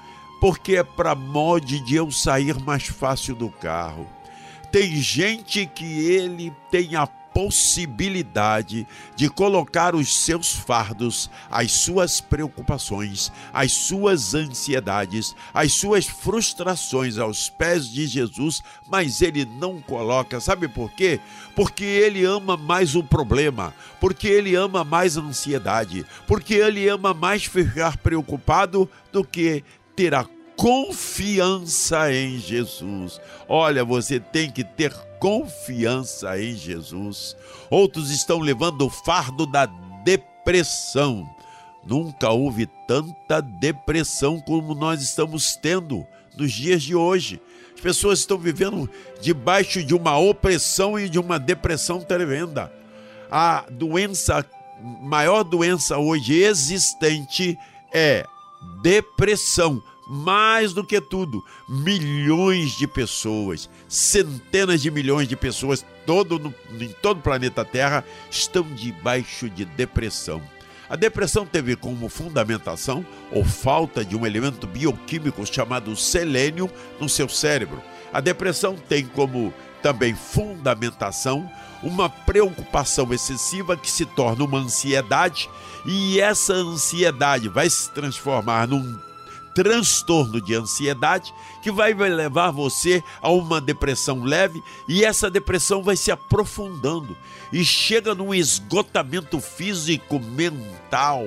[0.40, 4.06] porque é para mod de eu sair mais fácil do carro.
[4.70, 13.30] Tem gente que ele tem a possibilidade de colocar os seus fardos, as suas preocupações,
[13.52, 20.40] as suas ansiedades, as suas frustrações aos pés de Jesus, mas ele não coloca.
[20.40, 21.20] Sabe por quê?
[21.54, 27.12] Porque ele ama mais o problema, porque ele ama mais a ansiedade, porque ele ama
[27.12, 29.62] mais ficar preocupado do que
[29.94, 30.24] ter a
[30.56, 33.20] confiança em Jesus.
[33.46, 37.36] Olha, você tem que ter confiança em Jesus.
[37.70, 39.66] Outros estão levando o fardo da
[40.04, 41.28] depressão.
[41.84, 47.40] Nunca houve tanta depressão como nós estamos tendo nos dias de hoje.
[47.74, 48.88] As pessoas estão vivendo
[49.20, 52.72] debaixo de uma opressão e de uma depressão tremenda.
[53.30, 54.44] A doença,
[54.80, 57.58] maior doença hoje existente
[57.92, 58.24] é
[58.82, 66.54] depressão mais do que tudo, milhões de pessoas, centenas de milhões de pessoas todo no,
[66.80, 70.40] em todo o planeta Terra estão debaixo de depressão.
[70.88, 77.28] A depressão teve como fundamentação ou falta de um elemento bioquímico chamado selênio no seu
[77.28, 77.82] cérebro.
[78.12, 81.50] A depressão tem como também fundamentação
[81.82, 85.50] uma preocupação excessiva que se torna uma ansiedade
[85.84, 88.98] e essa ansiedade vai se transformar num
[89.56, 91.32] transtorno de ansiedade
[91.62, 97.16] que vai levar você a uma depressão leve e essa depressão vai se aprofundando
[97.50, 101.24] e chega num esgotamento físico, mental,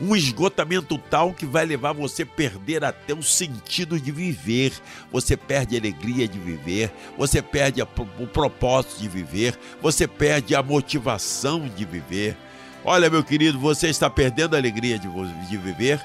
[0.00, 4.72] um esgotamento tal que vai levar você a perder até o sentido de viver.
[5.12, 10.62] Você perde a alegria de viver, você perde o propósito de viver, você perde a
[10.62, 12.34] motivação de viver.
[12.82, 15.08] Olha, meu querido, você está perdendo a alegria de,
[15.50, 16.00] de viver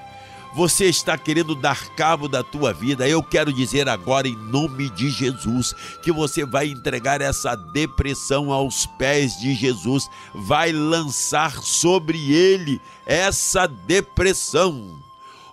[0.54, 5.10] você está querendo dar cabo da tua vida, eu quero dizer agora em nome de
[5.10, 12.80] Jesus que você vai entregar essa depressão aos pés de Jesus, vai lançar sobre ele
[13.06, 15.01] essa depressão.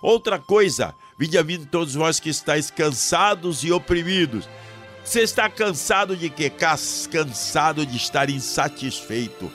[0.01, 4.49] Outra coisa, Vinde a mim todos vós que estáis cansados e oprimidos.
[5.05, 6.49] Você está cansado de quê?
[6.49, 9.51] Cansado de estar insatisfeito.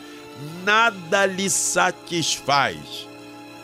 [0.64, 3.08] Nada lhe satisfaz.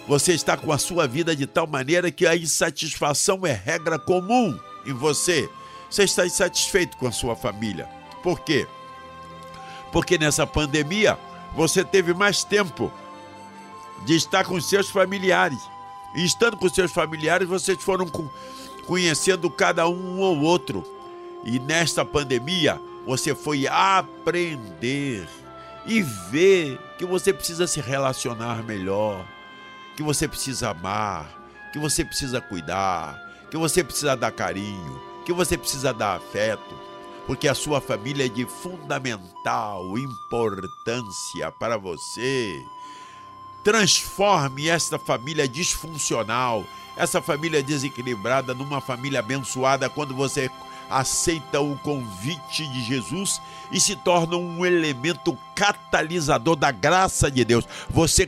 [0.09, 4.59] Você está com a sua vida de tal maneira que a insatisfação é regra comum
[4.84, 5.48] em você.
[5.88, 7.88] Você está insatisfeito com a sua família.
[8.22, 8.66] Por quê?
[9.92, 11.18] Porque nessa pandemia
[11.55, 12.92] você teve mais tempo
[14.05, 15.59] de estar com seus familiares.
[16.14, 18.07] E estando com seus familiares, vocês foram
[18.86, 20.84] conhecendo cada um ou outro.
[21.44, 25.28] E nesta pandemia, você foi aprender
[25.86, 29.26] e ver que você precisa se relacionar melhor,
[29.97, 31.28] que você precisa amar,
[31.72, 33.18] que você precisa cuidar,
[33.51, 36.74] que você precisa dar carinho, que você precisa dar afeto,
[37.26, 42.61] porque a sua família é de fundamental importância para você.
[43.62, 46.64] Transforme esta família disfuncional,
[46.97, 50.51] essa família desequilibrada, numa família abençoada quando você
[50.90, 53.40] aceita o convite de Jesus
[53.70, 57.66] e se torna um elemento catalisador da graça de Deus.
[57.88, 58.26] Você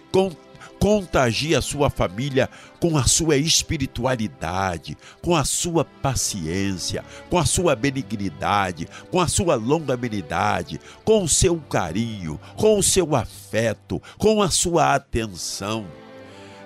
[0.84, 2.46] contagia a sua família
[2.78, 9.54] com a sua espiritualidade, com a sua paciência, com a sua benignidade, com a sua
[9.54, 15.86] longanimidade, com o seu carinho, com o seu afeto, com a sua atenção.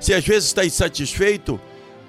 [0.00, 1.60] Se às vezes está insatisfeito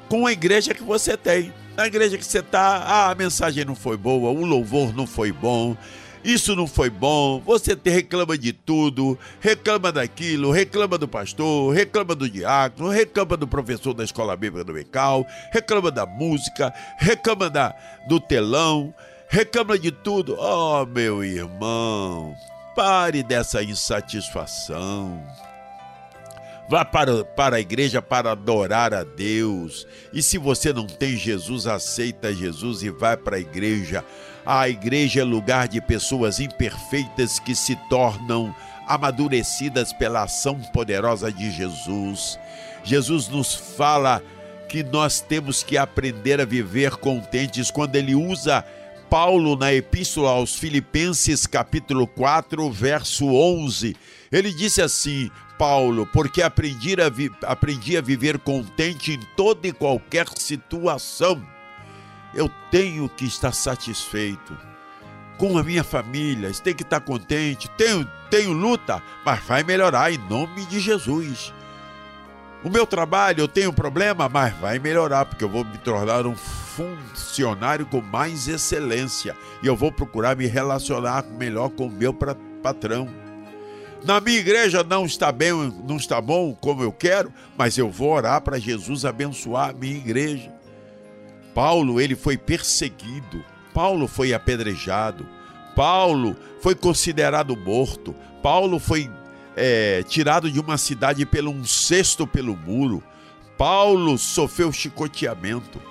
[0.07, 3.75] com a igreja que você tem, na igreja que você está, ah, a mensagem não
[3.75, 5.77] foi boa, o louvor não foi bom,
[6.23, 12.29] isso não foi bom, você reclama de tudo, reclama daquilo, reclama do pastor, reclama do
[12.29, 17.73] diácono, reclama do professor da escola bíblica do Becal, reclama da música, reclama da,
[18.07, 18.93] do telão,
[19.29, 20.35] reclama de tudo.
[20.37, 22.35] Oh, meu irmão,
[22.75, 25.23] pare dessa insatisfação.
[26.69, 29.87] Vá para, para a igreja para adorar a Deus.
[30.13, 34.05] E se você não tem Jesus, aceita Jesus e vai para a igreja.
[34.51, 38.55] A igreja é lugar de pessoas imperfeitas que se tornam
[38.87, 42.39] amadurecidas pela ação poderosa de Jesus.
[42.83, 44.23] Jesus nos fala
[44.67, 48.65] que nós temos que aprender a viver contentes quando ele usa
[49.07, 53.95] Paulo na epístola aos Filipenses, capítulo 4, verso 11.
[54.31, 55.29] Ele disse assim:
[55.59, 61.39] Paulo, porque aprendi a, aprendi a viver contente em toda e qualquer situação.
[62.33, 64.57] Eu tenho que estar satisfeito
[65.37, 67.69] com a minha família, tem que estar contente.
[67.77, 71.53] Tenho, tenho luta, mas vai melhorar em nome de Jesus.
[72.61, 76.35] O meu trabalho, eu tenho problema, mas vai melhorar, porque eu vou me tornar um
[76.35, 82.13] funcionário com mais excelência e eu vou procurar me relacionar melhor com o meu
[82.61, 83.07] patrão.
[84.03, 85.53] Na minha igreja não está bem,
[85.87, 89.95] não está bom como eu quero, mas eu vou orar para Jesus abençoar a minha
[89.95, 90.58] igreja.
[91.53, 93.43] Paulo, ele foi perseguido.
[93.73, 95.25] Paulo foi apedrejado.
[95.75, 98.15] Paulo foi considerado morto.
[98.41, 99.09] Paulo foi
[99.55, 103.03] é, tirado de uma cidade pelo um cesto pelo muro.
[103.57, 105.81] Paulo sofreu chicoteamento.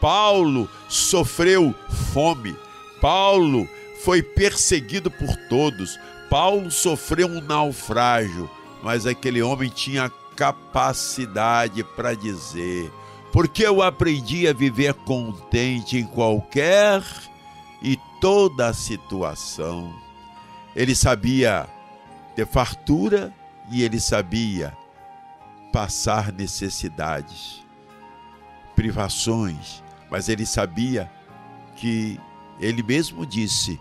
[0.00, 1.74] Paulo sofreu
[2.12, 2.54] fome.
[3.00, 3.68] Paulo
[4.02, 5.98] foi perseguido por todos.
[6.28, 8.50] Paulo sofreu um naufrágio,
[8.82, 12.90] mas aquele homem tinha capacidade para dizer:
[13.34, 17.02] porque eu aprendi a viver contente em qualquer
[17.82, 19.92] e toda situação.
[20.72, 21.68] Ele sabia
[22.36, 23.34] ter fartura
[23.72, 24.72] e ele sabia
[25.72, 27.60] passar necessidades,
[28.76, 31.10] privações, mas ele sabia
[31.74, 32.20] que
[32.60, 33.80] ele mesmo disse: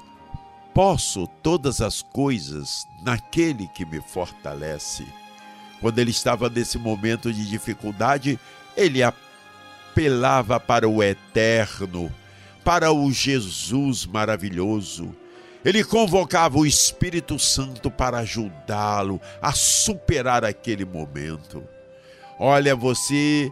[0.74, 5.06] Posso todas as coisas naquele que me fortalece.
[5.80, 8.40] Quando ele estava nesse momento de dificuldade,
[8.76, 9.04] ele
[9.94, 12.12] apelava para o eterno,
[12.64, 15.16] para o Jesus maravilhoso.
[15.64, 21.64] Ele convocava o Espírito Santo para ajudá-lo a superar aquele momento.
[22.40, 23.52] Olha, você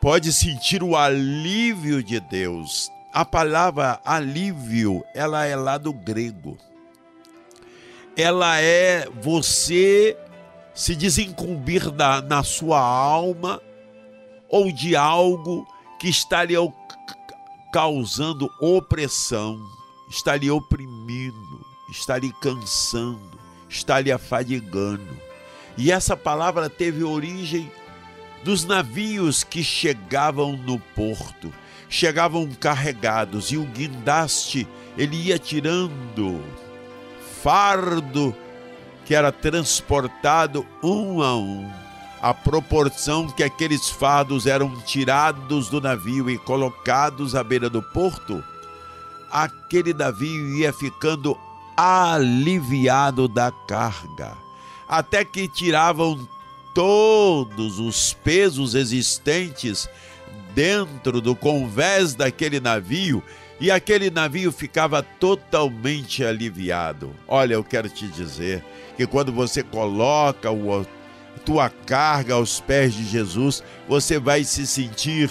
[0.00, 6.58] pode sentir o alívio de Deus a palavra alívio, ela é lá do grego.
[8.14, 10.14] Ela é você
[10.74, 13.62] se desincumbir da, na sua alma
[14.48, 15.66] ou de algo
[15.98, 16.54] que está lhe
[17.72, 19.58] causando opressão,
[20.08, 23.38] está lhe oprimindo, está lhe cansando,
[23.68, 25.16] está lhe afadigando.
[25.76, 27.70] E essa palavra teve origem
[28.42, 31.52] dos navios que chegavam no porto
[31.88, 34.66] chegavam carregados e o guindaste
[34.96, 36.42] ele ia tirando
[37.42, 38.34] fardo
[39.04, 41.85] que era transportado um a um.
[42.28, 48.42] A proporção que aqueles fardos eram tirados do navio e colocados à beira do porto,
[49.30, 51.38] aquele navio ia ficando
[51.76, 54.36] aliviado da carga,
[54.88, 56.28] até que tiravam
[56.74, 59.88] todos os pesos existentes
[60.52, 63.22] dentro do convés daquele navio
[63.60, 67.14] e aquele navio ficava totalmente aliviado.
[67.28, 68.64] Olha, eu quero te dizer
[68.96, 70.52] que quando você coloca a
[71.44, 75.30] tua carga aos pés de Jesus, você vai se sentir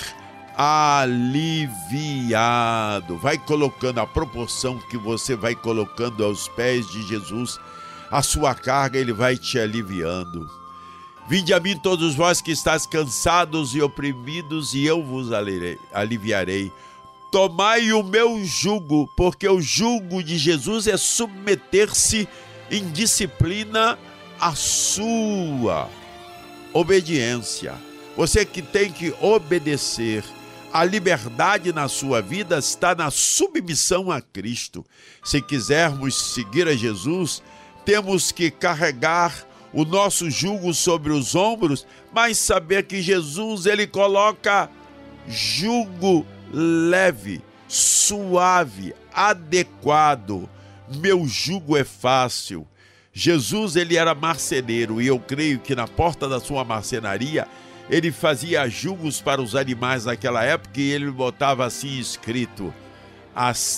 [0.57, 1.97] aliviado.
[3.17, 7.59] Vai colocando a proporção que você vai colocando aos pés de Jesus,
[8.09, 10.49] a sua carga ele vai te aliviando.
[11.27, 15.29] Vinde a mim todos vós que estáis cansados e oprimidos, e eu vos
[15.91, 16.71] aliviarei.
[17.31, 22.29] Tomai o meu jugo, porque o jugo de Jesus é submeter-se
[22.71, 23.97] em disciplina
[24.39, 25.89] à sua
[26.73, 27.73] obediência.
[28.15, 30.23] Você que tem que obedecer.
[30.73, 34.85] A liberdade na sua vida está na submissão a Cristo.
[35.23, 37.41] Se quisermos seguir a Jesus,
[37.85, 44.69] temos que carregar o nosso jugo sobre os ombros, mas saber que Jesus ele coloca
[45.27, 50.49] jugo leve, suave, adequado.
[50.97, 52.67] Meu jugo é fácil.
[53.17, 57.47] Jesus ele era marceneiro e eu creio que na porta da sua marcenaria
[57.89, 62.73] ele fazia jugos para os animais naquela época e ele botava assim escrito: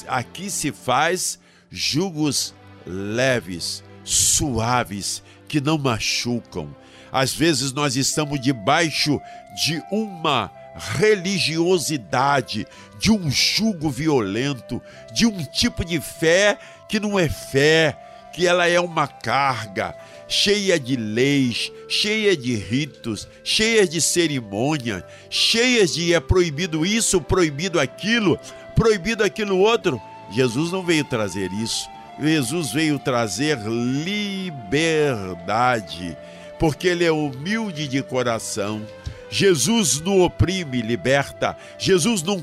[0.07, 6.75] aqui se faz jugos leves, suaves, que não machucam.
[7.11, 9.21] Às vezes nós estamos debaixo
[9.63, 10.51] de uma
[10.97, 12.65] religiosidade,
[12.97, 14.81] de um jugo violento,
[15.13, 16.57] de um tipo de fé
[16.89, 18.06] que não é fé,
[18.37, 19.95] que ela é uma carga,
[20.27, 27.79] cheia de leis, cheia de ritos, cheia de cerimônias, cheias de é proibido isso, proibido
[27.79, 28.39] aquilo,
[28.75, 29.99] proibido aquilo outro.
[30.29, 31.89] Jesus não veio trazer isso.
[32.21, 33.57] Jesus veio trazer
[34.05, 36.15] liberdade,
[36.59, 38.85] porque ele é humilde de coração.
[39.29, 41.57] Jesus não oprime, liberta.
[41.77, 42.41] Jesus não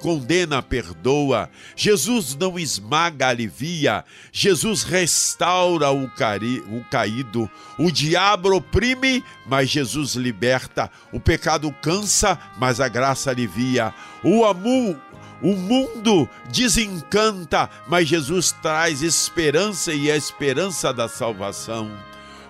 [0.00, 1.48] condena, perdoa.
[1.76, 4.04] Jesus não esmaga, alivia.
[4.32, 7.48] Jesus restaura o, cari, o caído.
[7.78, 10.90] O diabo oprime, mas Jesus liberta.
[11.12, 13.94] O pecado cansa, mas a graça alivia.
[14.24, 14.96] O amor,
[15.40, 21.90] o mundo desencanta, mas Jesus traz esperança e a esperança da salvação.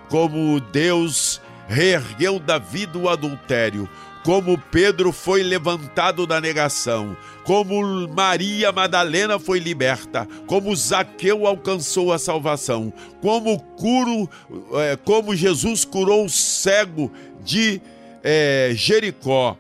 [0.09, 3.89] Como Deus reergueu Davi do adultério,
[4.25, 12.19] como Pedro foi levantado da negação, como Maria Madalena foi liberta, como Zaqueu alcançou a
[12.19, 14.29] salvação, como curo,
[14.75, 17.13] é, como Jesus curou o cego
[17.45, 17.81] de
[18.25, 19.57] é, Jericó,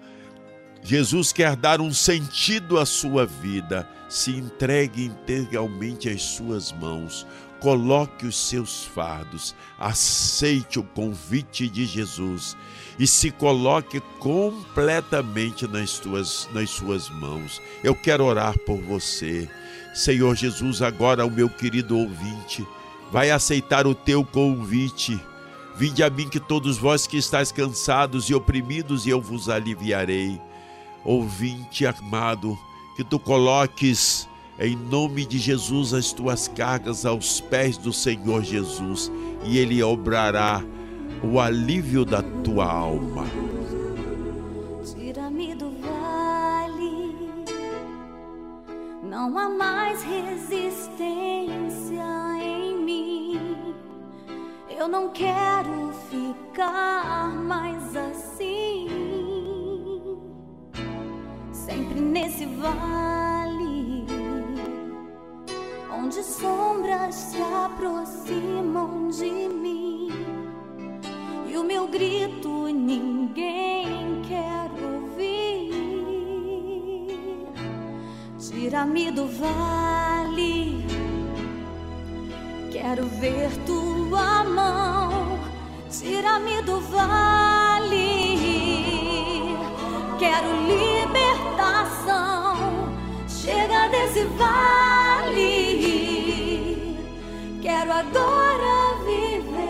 [0.87, 3.89] Jesus quer dar um sentido à sua vida.
[4.09, 7.27] Se entregue integralmente às suas mãos.
[7.67, 12.57] Coloque os seus fardos, aceite o convite de Jesus
[12.97, 17.61] e se coloque completamente nas, tuas, nas suas mãos.
[17.83, 19.51] Eu quero orar por você.
[19.93, 22.64] Senhor Jesus, agora o meu querido ouvinte
[23.11, 25.21] vai aceitar o teu convite.
[25.75, 30.41] Vinde a mim que todos vós que estáis cansados e oprimidos, e eu vos aliviarei
[31.05, 32.57] ouvinte amado,
[32.95, 34.29] que tu coloques
[34.59, 39.13] em nome de Jesus as tuas cargas aos pés do Senhor Jesus
[39.45, 40.63] e Ele obrará
[41.23, 43.27] o alívio da tua alma.
[44.95, 47.15] Tira-me do vale,
[49.03, 51.05] não há mais resistência
[52.41, 53.75] em mim.
[54.79, 58.89] Eu não quero ficar mais assim
[61.53, 63.66] sempre nesse vale
[65.99, 70.09] onde sombras se aproximam de mim
[71.49, 75.74] e o meu grito ninguém quer ouvir.
[78.38, 80.84] Tira-me do vale,
[82.70, 85.38] quero ver tua mão.
[85.90, 87.97] Tira-me do vale,
[90.18, 91.36] quero libertar
[93.47, 95.06] chega desse vale
[97.87, 99.62] quero agora viver.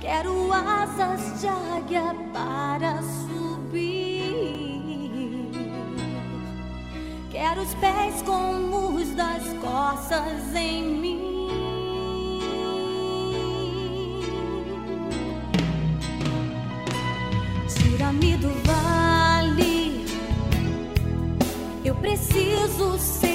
[0.00, 4.30] Quero asas de águia para subir.
[7.30, 11.20] Quero os pés como os das costas em mim.
[17.68, 20.04] Tira-me do vale.
[21.84, 23.29] Eu preciso ser.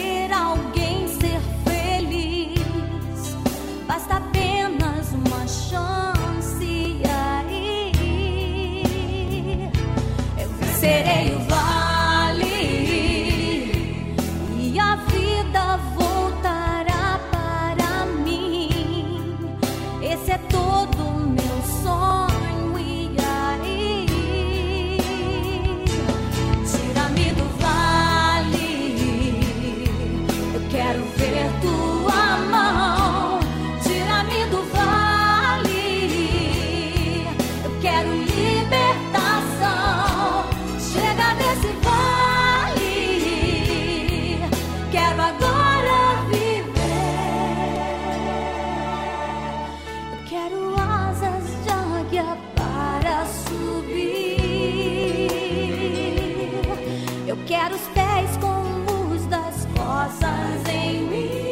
[57.95, 61.44] fiéis como os das rosas em mim.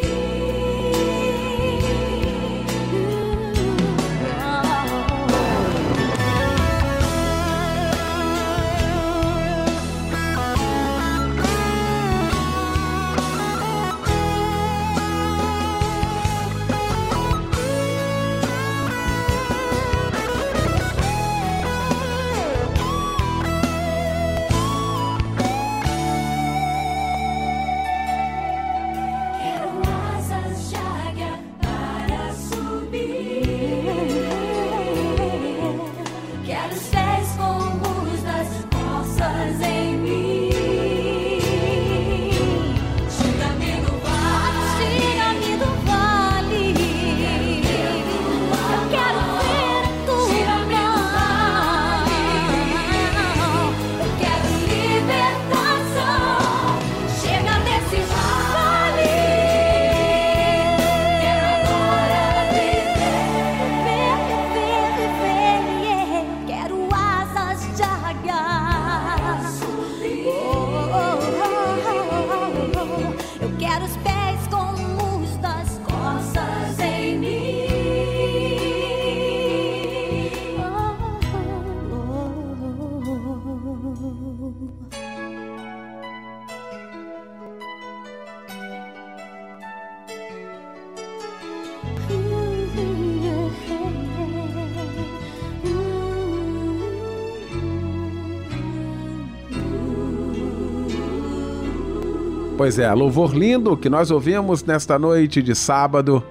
[102.56, 106.24] Pois é, louvor lindo que nós ouvimos nesta noite de sábado,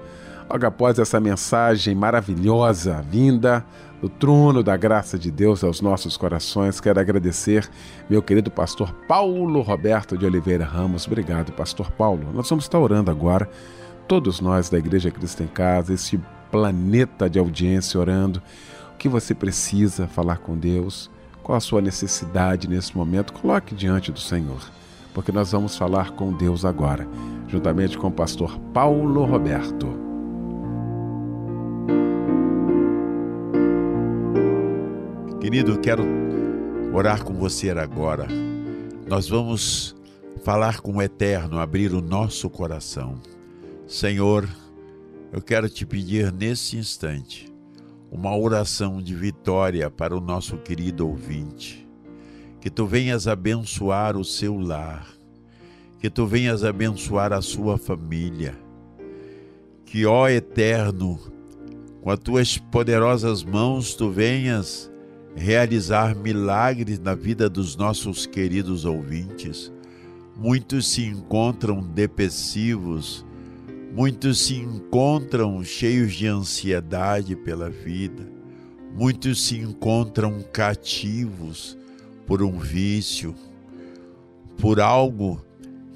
[0.49, 3.63] logo após essa mensagem maravilhosa vinda
[4.01, 6.79] do trono da graça de Deus aos nossos corações.
[6.79, 7.69] Quero agradecer
[8.09, 11.05] meu querido pastor Paulo Roberto de Oliveira Ramos.
[11.05, 12.29] Obrigado, pastor Paulo.
[12.33, 13.49] Nós vamos estar orando agora,
[14.07, 16.17] todos nós da Igreja Cristo em Casa, esse
[16.49, 18.41] planeta de audiência orando.
[18.93, 21.11] O que você precisa falar com Deus?
[21.43, 23.33] Qual a sua necessidade nesse momento?
[23.33, 24.61] Coloque diante do Senhor
[25.13, 27.07] porque nós vamos falar com Deus agora,
[27.47, 29.87] juntamente com o pastor Paulo Roberto.
[35.39, 36.03] Querido, quero
[36.93, 38.27] orar com você agora.
[39.07, 39.95] Nós vamos
[40.43, 43.15] falar com o Eterno, abrir o nosso coração.
[43.85, 44.47] Senhor,
[45.31, 47.53] eu quero te pedir nesse instante
[48.09, 51.82] uma oração de vitória para o nosso querido ouvinte
[52.63, 55.05] que tu venhas abençoar o seu lar,
[55.99, 58.57] que tu venhas abençoar a sua família,
[59.85, 61.19] que, ó Eterno,
[62.01, 64.89] com as tuas poderosas mãos tu venhas
[65.35, 69.69] realizar milagres na vida dos nossos queridos ouvintes.
[70.33, 73.25] Muitos se encontram depressivos,
[73.93, 78.25] muitos se encontram cheios de ansiedade pela vida,
[78.95, 81.77] muitos se encontram cativos
[82.25, 83.35] por um vício,
[84.57, 85.43] por algo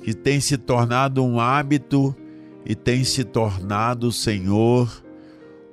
[0.03, 2.15] que tem se tornado um hábito
[2.65, 5.03] e tem se tornado, Senhor,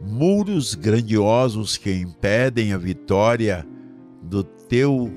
[0.01, 3.67] muros grandiosos que impedem a vitória
[4.23, 5.11] do teu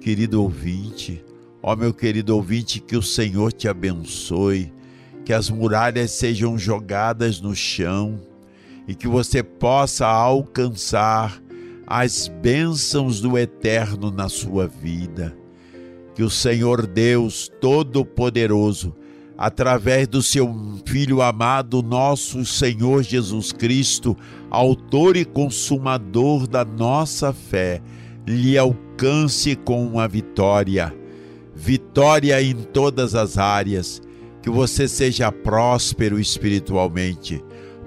[0.00, 1.24] querido ouvinte.
[1.62, 4.72] Ó meu querido ouvinte, que o Senhor te abençoe,
[5.24, 8.20] que as muralhas sejam jogadas no chão
[8.86, 11.42] e que você possa alcançar
[11.86, 15.36] as bênçãos do eterno na sua vida.
[16.14, 18.94] Que o Senhor Deus Todo-Poderoso,
[19.36, 20.54] através do seu
[20.86, 24.16] Filho amado, nosso Senhor Jesus Cristo,
[24.48, 27.82] Autor e Consumador da nossa fé,
[28.26, 30.94] lhe alcance com uma vitória.
[31.54, 34.02] vitória em todas as áreas,
[34.42, 37.42] que você seja próspero espiritualmente,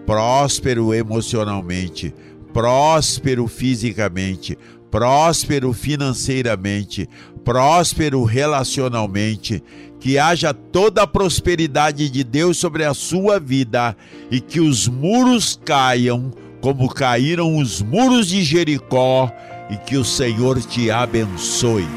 [0.05, 2.13] próspero emocionalmente,
[2.53, 4.57] próspero fisicamente,
[4.89, 7.07] próspero financeiramente,
[7.43, 9.63] próspero relacionalmente,
[9.99, 13.95] que haja toda a prosperidade de Deus sobre a sua vida
[14.29, 16.31] e que os muros caiam
[16.61, 19.31] como caíram os muros de Jericó
[19.69, 21.87] e que o Senhor te abençoe.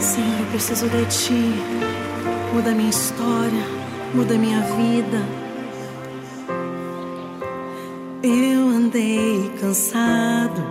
[0.00, 1.54] Senhor, eu preciso de ti.
[2.52, 3.64] Muda minha história,
[4.14, 5.18] muda minha vida.
[8.22, 10.62] Eu andei cansado,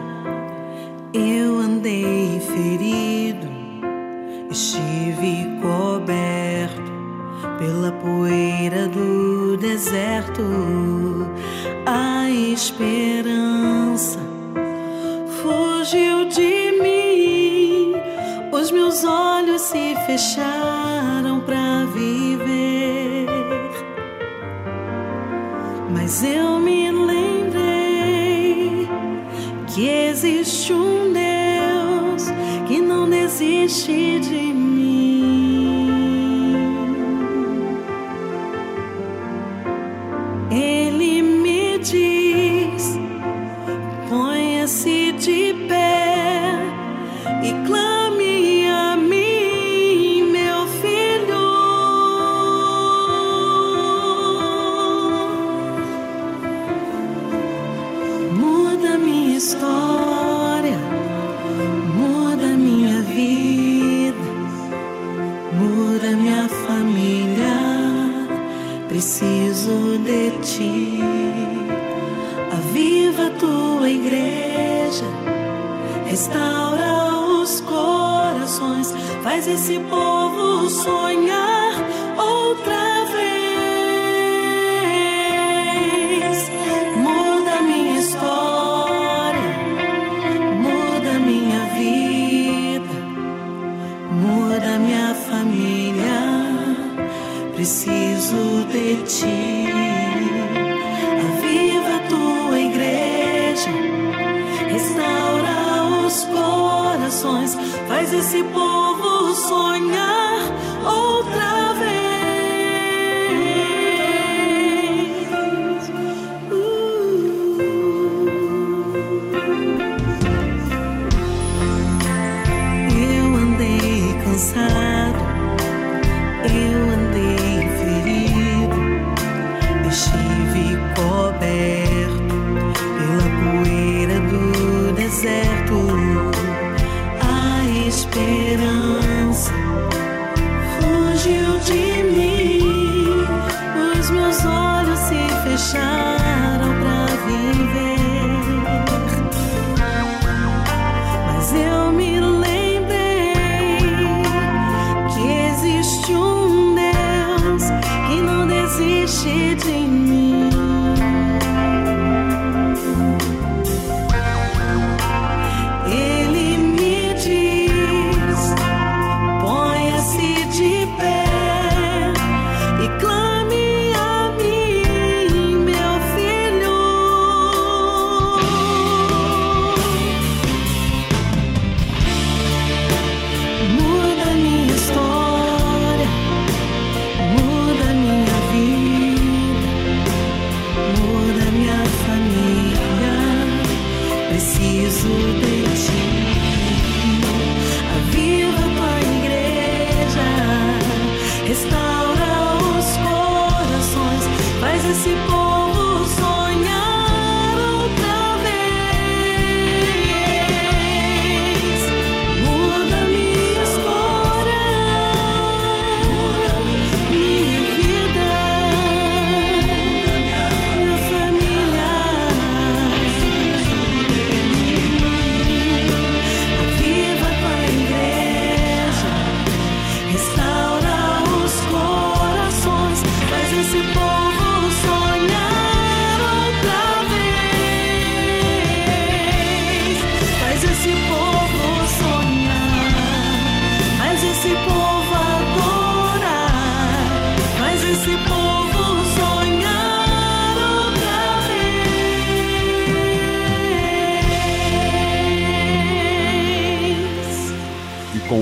[1.14, 3.48] eu andei ferido,
[4.50, 6.92] estive coberto
[7.60, 10.42] pela poeira do deserto.
[11.86, 14.20] A esperança
[15.42, 17.94] fugiu de mim,
[18.54, 22.33] os meus olhos se fecharam para viver.
[26.04, 28.90] Mas eu me lembrei
[29.74, 32.26] que existe um Deus
[32.68, 34.53] que não desiste de mim.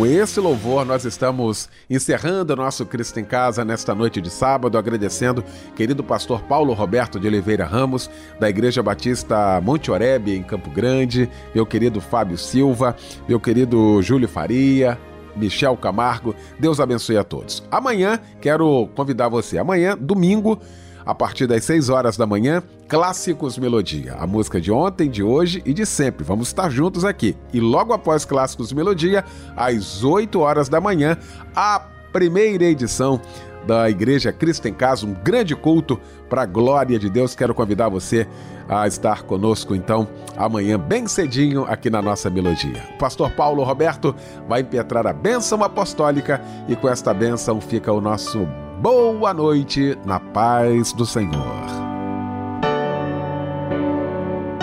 [0.01, 4.75] Com esse louvor, nós estamos encerrando o nosso Cristo em Casa nesta noite de sábado,
[4.75, 5.45] agradecendo
[5.75, 11.29] querido pastor Paulo Roberto de Oliveira Ramos, da Igreja Batista Monte Oreb, em Campo Grande,
[11.53, 12.95] meu querido Fábio Silva,
[13.29, 14.97] meu querido Júlio Faria,
[15.35, 16.33] Michel Camargo.
[16.57, 17.63] Deus abençoe a todos.
[17.69, 20.59] Amanhã, quero convidar você, amanhã, domingo,
[21.05, 25.61] a partir das 6 horas da manhã, Clássicos Melodia, a música de ontem, de hoje
[25.65, 26.23] e de sempre.
[26.23, 27.35] Vamos estar juntos aqui.
[27.53, 29.23] E logo após Clássicos Melodia,
[29.55, 31.17] às 8 horas da manhã,
[31.55, 31.79] a
[32.11, 33.21] primeira edição
[33.65, 35.99] da Igreja Cristo em Casa, um grande culto
[36.29, 37.35] para a glória de Deus.
[37.35, 38.27] Quero convidar você
[38.67, 42.83] a estar conosco então amanhã bem cedinho aqui na nossa melodia.
[42.95, 44.15] O pastor Paulo Roberto
[44.47, 48.47] vai impetrar a bênção apostólica e com esta bênção fica o nosso
[48.81, 51.61] boa noite na paz do Senhor.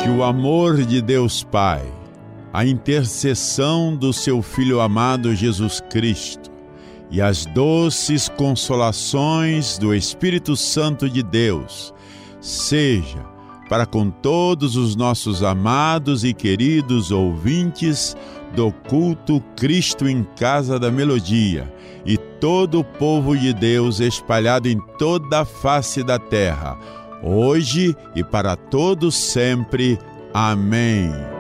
[0.02, 1.86] Que o amor de Deus Pai,
[2.52, 6.50] a intercessão do seu Filho amado Jesus Cristo
[7.12, 11.94] e as doces consolações do Espírito Santo de Deus
[12.40, 13.38] seja
[13.68, 18.16] para com todos os nossos amados e queridos ouvintes
[18.54, 21.72] do culto Cristo em Casa da Melodia
[22.04, 26.78] e todo o povo de Deus espalhado em toda a face da terra,
[27.22, 29.98] hoje e para todos sempre.
[30.32, 31.38] Amém.